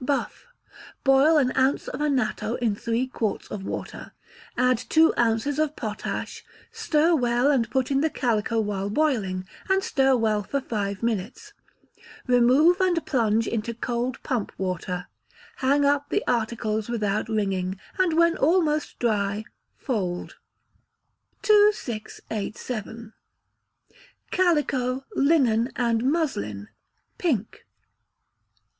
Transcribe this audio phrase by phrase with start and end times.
[0.00, 0.48] Buff.
[1.04, 4.10] Boil an ounce of anatto in three quarts of water,
[4.56, 9.84] add two ounces of potash, stir well, and put in the calico while boiling, and
[9.84, 11.52] stir well for five minutes;
[12.26, 15.06] remove and plunge into cold pump water,
[15.58, 19.44] hang up the articles without wringing, and when almost dry,
[19.76, 20.34] fold.
[21.42, 23.12] 2687.
[24.32, 26.66] Calico, Linen, and Muslin
[27.16, 27.64] (Pink).